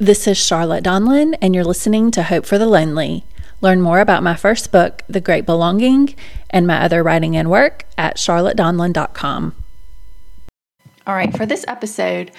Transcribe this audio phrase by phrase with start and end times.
[0.00, 3.24] This is Charlotte Donlon, and you're listening to Hope for the Lonely.
[3.60, 6.14] Learn more about my first book, The Great Belonging,
[6.50, 9.56] and my other writing and work at charlottedonlon.com.
[11.04, 12.30] All right, for this episode,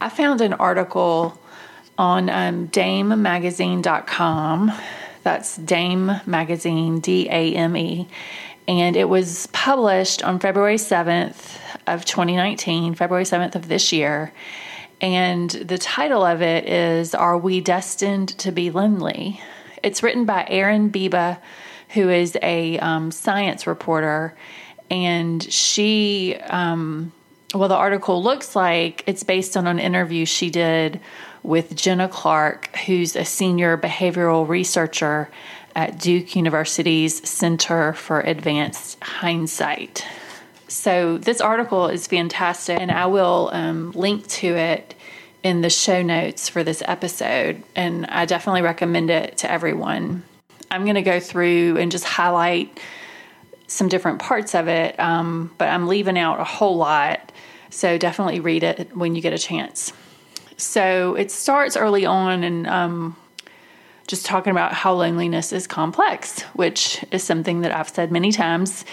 [0.00, 1.40] I found an article
[1.96, 4.72] on um, damemagazine.com.
[5.22, 8.08] That's Dame Magazine, D A M E.
[8.66, 14.32] And it was published on February 7th of 2019, February 7th of this year
[15.00, 19.40] and the title of it is Are We Destined to Be Lonely?
[19.82, 21.38] It's written by Erin Biba,
[21.90, 24.34] who is a um, science reporter.
[24.90, 27.12] And she, um,
[27.54, 31.00] well, the article looks like it's based on an interview she did
[31.42, 35.28] with Jenna Clark, who's a senior behavioral researcher
[35.76, 40.04] at Duke University's Center for Advanced Hindsight.
[40.68, 44.94] So, this article is fantastic, and I will um, link to it
[45.44, 47.62] in the show notes for this episode.
[47.76, 50.24] And I definitely recommend it to everyone.
[50.70, 52.80] I'm going to go through and just highlight
[53.68, 57.30] some different parts of it, um, but I'm leaving out a whole lot.
[57.70, 59.92] So, definitely read it when you get a chance.
[60.56, 63.16] So, it starts early on and um,
[64.06, 68.84] just talking about how loneliness is complex, which is something that I've said many times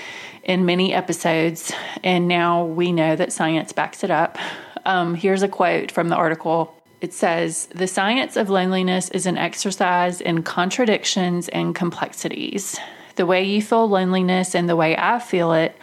[0.44, 1.72] in many episodes,
[2.03, 4.38] and now we know that science backs it up.
[4.86, 6.75] Um, here's a quote from the article.
[7.00, 12.77] It says, The science of loneliness is an exercise in contradictions and complexities.
[13.16, 15.77] The way you feel loneliness and the way I feel it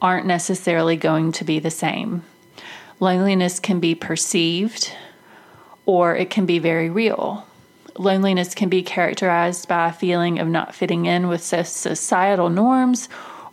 [0.00, 2.22] aren't necessarily going to be the same.
[3.00, 4.92] Loneliness can be perceived
[5.84, 7.45] or it can be very real.
[7.98, 13.08] Loneliness can be characterized by a feeling of not fitting in with societal norms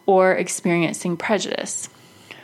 [0.05, 1.89] or experiencing prejudice.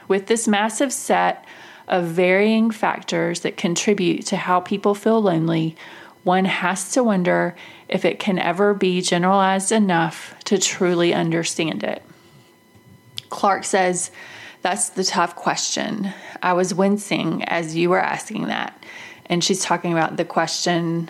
[0.07, 1.45] With this massive set
[1.87, 5.75] of varying factors that contribute to how people feel lonely,
[6.23, 7.55] one has to wonder
[7.87, 12.03] if it can ever be generalized enough to truly understand it.
[13.29, 14.11] Clark says,
[14.61, 16.13] That's the tough question.
[16.41, 18.83] I was wincing as you were asking that.
[19.25, 21.09] And she's talking about the question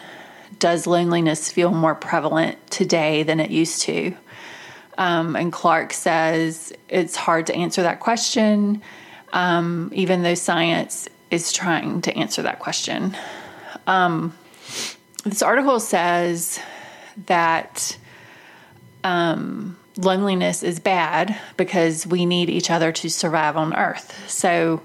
[0.57, 4.15] Does loneliness feel more prevalent today than it used to?
[4.97, 8.81] Um, and Clark says it's hard to answer that question,
[9.31, 13.15] um, even though science is trying to answer that question.
[13.87, 14.35] Um,
[15.23, 16.59] this article says
[17.27, 17.97] that
[19.03, 24.29] um, loneliness is bad because we need each other to survive on Earth.
[24.29, 24.81] So,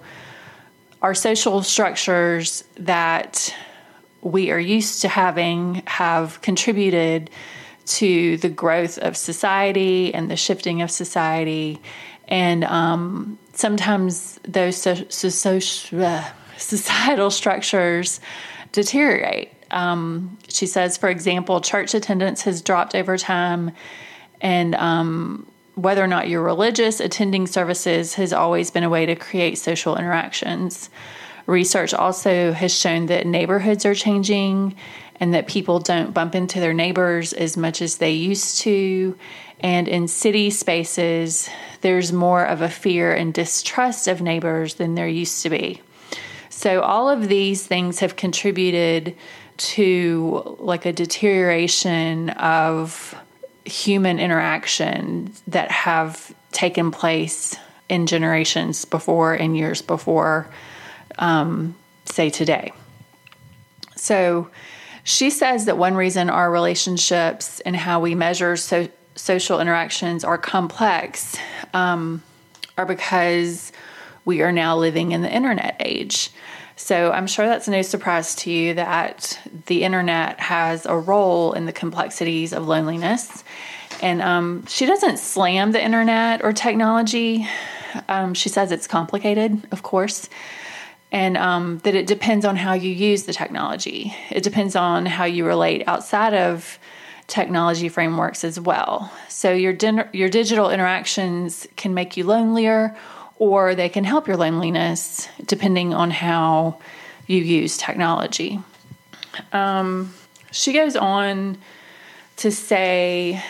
[1.03, 3.55] our social structures that
[4.25, 7.31] we are used to having have contributed
[7.87, 11.81] to the growth of society and the shifting of society.
[12.27, 15.59] And um, sometimes those so, so, so,
[15.99, 16.25] uh,
[16.57, 18.21] societal structures
[18.73, 19.53] deteriorate.
[19.71, 23.73] Um, she says, for example, church attendance has dropped over time,
[24.41, 29.17] and um, whether or not you're religious, attending services has always been a way to
[29.17, 30.89] create social interactions.
[31.47, 34.75] Research also has shown that neighborhoods are changing
[35.21, 39.17] and that people don't bump into their neighbors as much as they used to.
[39.61, 41.49] And in city spaces,
[41.81, 45.81] there's more of a fear and distrust of neighbors than there used to be.
[46.51, 49.17] So, all of these things have contributed
[49.57, 53.15] to like a deterioration of
[53.65, 57.57] human interaction that have taken place
[57.89, 60.49] in generations before and years before,
[61.19, 62.73] um, say, today.
[63.97, 64.51] So,
[65.05, 70.39] she says that one reason our relationships and how we measure so, social interactions are
[70.39, 71.37] complex
[71.75, 72.23] um,
[72.77, 73.71] are because
[74.25, 76.31] we are now living in the internet age.
[76.77, 81.67] So I'm sure that's no surprise to you that the internet has a role in
[81.67, 83.45] the complexities of loneliness.
[84.03, 87.47] And um, she doesn't slam the internet or technology.
[88.09, 90.29] Um, she says it's complicated, of course
[91.15, 94.13] and um, that it depends on how you use the technology.
[94.31, 96.77] It depends on how you relate outside of
[97.29, 99.13] technology frameworks as well.
[99.29, 102.97] So your din- your digital interactions can make you lonelier,
[103.39, 106.81] or they can help your loneliness depending on how
[107.29, 108.59] you use technology.
[109.53, 110.13] Um,
[110.51, 111.59] she goes on
[112.39, 113.41] to say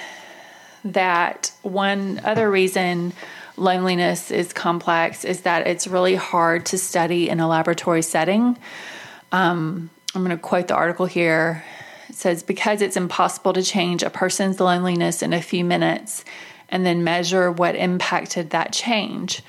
[0.84, 3.14] that one other reason
[3.56, 8.58] loneliness is complex is that it's really hard to study in a laboratory setting.
[9.32, 11.64] Um, I'm going to quote the article here.
[12.08, 16.24] It says, Because it's impossible to change a person's loneliness in a few minutes
[16.68, 19.42] and then measure what impacted that change.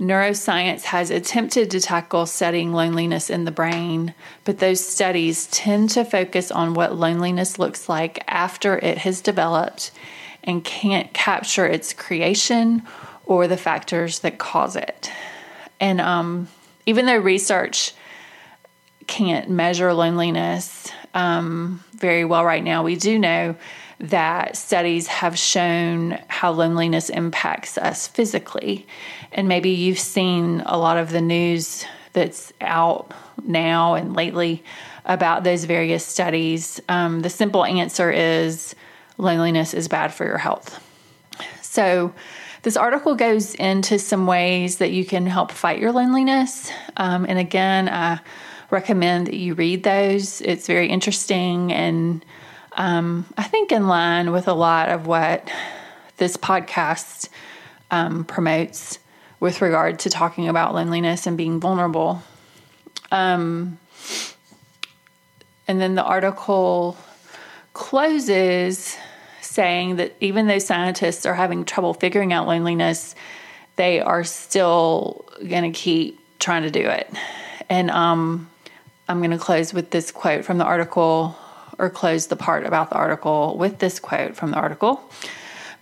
[0.00, 4.12] Neuroscience has attempted to tackle studying loneliness in the brain,
[4.44, 9.92] but those studies tend to focus on what loneliness looks like after it has developed
[10.42, 12.82] and can't capture its creation
[13.26, 15.10] or the factors that cause it.
[15.80, 16.48] And um,
[16.86, 17.94] even though research
[19.06, 23.56] can't measure loneliness um, very well right now, we do know
[24.00, 28.86] that studies have shown how loneliness impacts us physically.
[29.32, 33.12] And maybe you've seen a lot of the news that's out
[33.44, 34.62] now and lately
[35.04, 36.80] about those various studies.
[36.88, 38.74] Um, the simple answer is
[39.18, 40.82] loneliness is bad for your health.
[41.62, 42.12] So,
[42.64, 46.70] this article goes into some ways that you can help fight your loneliness.
[46.96, 48.20] Um, and again, I
[48.70, 50.40] recommend that you read those.
[50.40, 52.24] It's very interesting and
[52.72, 55.48] um, I think in line with a lot of what
[56.16, 57.28] this podcast
[57.90, 58.98] um, promotes
[59.40, 62.22] with regard to talking about loneliness and being vulnerable.
[63.12, 63.78] Um,
[65.68, 66.96] and then the article
[67.74, 68.96] closes
[69.54, 73.14] saying that even though scientists are having trouble figuring out loneliness,
[73.76, 77.08] they are still going to keep trying to do it.
[77.68, 78.50] And um,
[79.08, 81.36] I'm going to close with this quote from the article,
[81.78, 85.08] or close the part about the article with this quote from the article.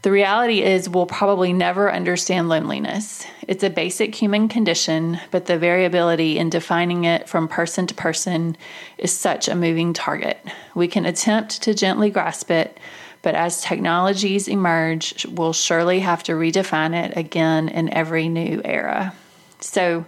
[0.02, 3.24] The reality is, we'll probably never understand loneliness.
[3.46, 8.56] It's a basic human condition, but the variability in defining it from person to person
[8.98, 10.40] is such a moving target.
[10.74, 12.78] We can attempt to gently grasp it,
[13.22, 19.14] but as technologies emerge, we'll surely have to redefine it again in every new era.
[19.60, 20.04] So,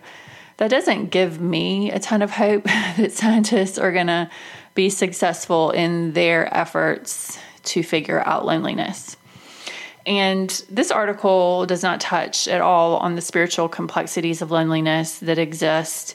[0.56, 2.64] that doesn't give me a ton of hope
[2.96, 4.30] that scientists are going to
[4.74, 9.16] be successful in their efforts to figure out loneliness.
[10.06, 15.38] And this article does not touch at all on the spiritual complexities of loneliness that
[15.38, 16.14] exist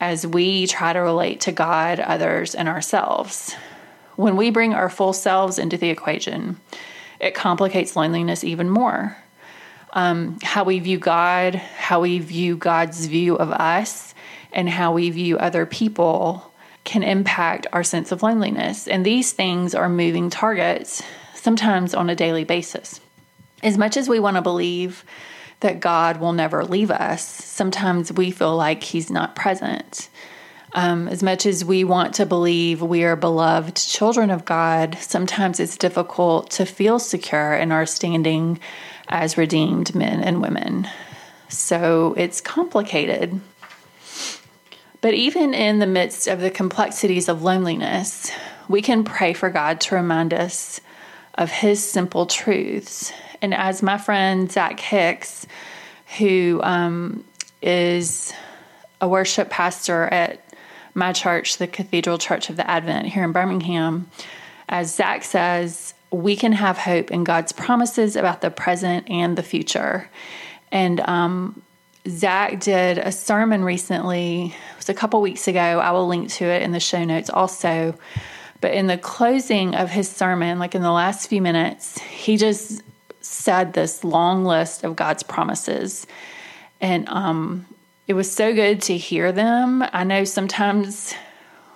[0.00, 3.54] as we try to relate to God, others, and ourselves.
[4.16, 6.58] When we bring our full selves into the equation,
[7.20, 9.16] it complicates loneliness even more.
[9.92, 14.14] Um, how we view God, how we view God's view of us,
[14.52, 16.52] and how we view other people
[16.84, 18.88] can impact our sense of loneliness.
[18.88, 21.02] And these things are moving targets,
[21.34, 23.00] sometimes on a daily basis.
[23.62, 25.04] As much as we want to believe
[25.60, 30.08] that God will never leave us, sometimes we feel like He's not present.
[30.76, 35.58] Um, as much as we want to believe we are beloved children of God, sometimes
[35.58, 38.60] it's difficult to feel secure in our standing
[39.08, 40.86] as redeemed men and women.
[41.48, 43.40] So it's complicated.
[45.00, 48.30] But even in the midst of the complexities of loneliness,
[48.68, 50.82] we can pray for God to remind us
[51.36, 53.14] of His simple truths.
[53.40, 55.46] And as my friend Zach Hicks,
[56.18, 57.24] who um,
[57.62, 58.34] is
[59.00, 60.45] a worship pastor at
[60.96, 64.10] my church, the Cathedral Church of the Advent here in Birmingham,
[64.68, 69.42] as Zach says, we can have hope in God's promises about the present and the
[69.42, 70.08] future.
[70.72, 71.62] And um,
[72.08, 75.60] Zach did a sermon recently, it was a couple weeks ago.
[75.60, 77.96] I will link to it in the show notes also.
[78.62, 82.82] But in the closing of his sermon, like in the last few minutes, he just
[83.20, 86.06] said this long list of God's promises.
[86.80, 87.66] And um,
[88.06, 89.84] it was so good to hear them.
[89.92, 91.14] I know sometimes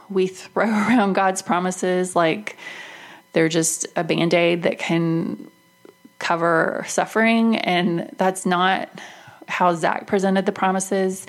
[0.09, 2.57] we throw around God's promises like
[3.33, 5.51] they're just a band aid that can
[6.19, 7.57] cover suffering.
[7.57, 8.89] And that's not
[9.49, 11.27] how Zach presented the promises,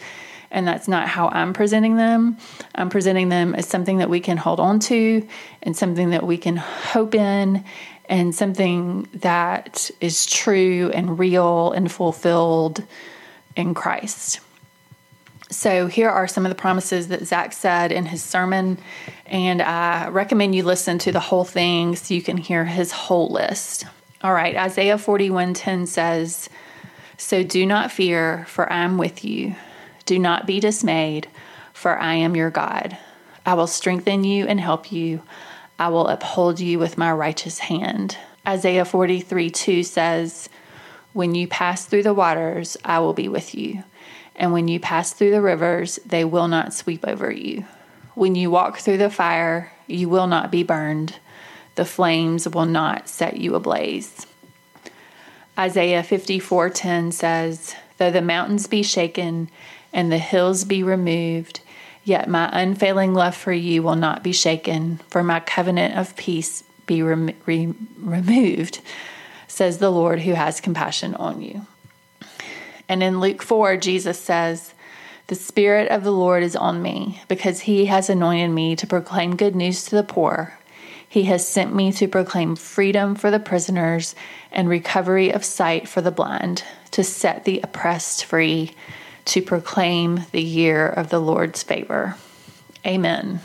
[0.51, 2.37] and that's not how I'm presenting them.
[2.75, 5.27] I'm presenting them as something that we can hold on to
[5.63, 7.63] and something that we can hope in
[8.05, 12.83] and something that is true and real and fulfilled
[13.55, 14.41] in Christ.
[15.51, 18.79] So, here are some of the promises that Zach said in his sermon,
[19.25, 23.29] and I recommend you listen to the whole thing so you can hear his whole
[23.29, 23.86] list.
[24.24, 26.50] All right, Isaiah 41:10 says,
[27.22, 29.55] so do not fear, for I am with you.
[30.08, 31.27] Do not be dismayed,
[31.72, 32.98] for I am your God.
[33.46, 35.22] I will strengthen you and help you.
[35.77, 38.17] I will uphold you with my righteous hand.
[38.46, 40.50] Isaiah 43 2 says,
[41.13, 43.84] When you pass through the waters, I will be with you.
[44.41, 47.63] And when you pass through the rivers, they will not sweep over you.
[48.15, 51.17] When you walk through the fire, you will not be burned.
[51.75, 54.25] The flames will not set you ablaze.
[55.60, 59.48] Isaiah 54:10 says, "Though the mountains be shaken
[59.93, 61.60] and the hills be removed,
[62.03, 66.63] yet my unfailing love for you will not be shaken, for my covenant of peace
[66.88, 67.36] be re-
[68.00, 68.79] removed,"
[69.48, 71.67] says the Lord who has compassion on you.
[72.91, 74.74] And in Luke 4, Jesus says,
[75.27, 79.38] The Spirit of the Lord is on me, because he has anointed me to proclaim
[79.38, 80.60] good news to the poor.
[81.07, 84.13] He has sent me to proclaim freedom for the prisoners
[84.51, 88.71] and recovery of sight for the blind, to set the oppressed free,
[89.24, 92.17] to proclaim the year of the Lord's favor.
[92.86, 93.39] Amen.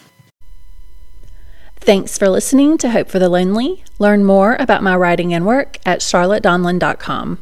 [1.77, 3.85] Thanks for listening to Hope for the Lonely.
[4.01, 7.39] Learn more about my writing and work at charlottedonlon.com.